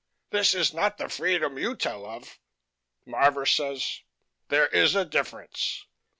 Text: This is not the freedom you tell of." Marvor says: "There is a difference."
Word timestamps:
This 0.31 0.55
is 0.55 0.73
not 0.73 0.97
the 0.97 1.09
freedom 1.09 1.59
you 1.59 1.75
tell 1.75 2.07
of." 2.07 2.39
Marvor 3.05 3.45
says: 3.47 4.01
"There 4.47 4.65
is 4.65 4.95
a 4.95 5.05
difference." 5.05 5.85